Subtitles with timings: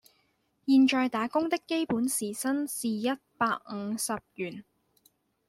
[0.65, 3.07] 現在打工的基本時薪是一
[3.37, 4.65] 百五十元